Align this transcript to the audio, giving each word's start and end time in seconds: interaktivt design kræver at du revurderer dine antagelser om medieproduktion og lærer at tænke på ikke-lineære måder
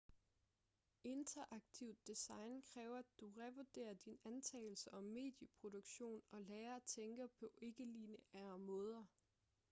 interaktivt 1.03 2.07
design 2.07 2.61
kræver 2.67 2.97
at 2.97 3.05
du 3.19 3.29
revurderer 3.37 3.93
dine 3.93 4.17
antagelser 4.25 4.91
om 4.91 5.03
medieproduktion 5.03 6.21
og 6.31 6.41
lærer 6.41 6.75
at 6.75 6.83
tænke 6.83 7.27
på 7.27 7.49
ikke-lineære 7.57 8.57
måder 8.57 9.05